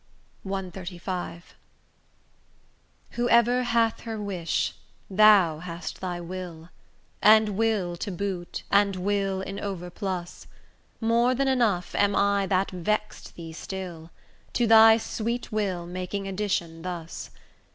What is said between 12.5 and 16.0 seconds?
vex'd thee still, To thy sweet will